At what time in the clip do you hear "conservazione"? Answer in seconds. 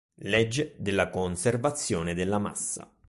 1.11-2.15